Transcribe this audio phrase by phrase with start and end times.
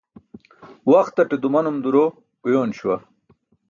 [0.93, 2.03] Waxtate dumanum duro
[2.47, 2.97] uyoon śuwa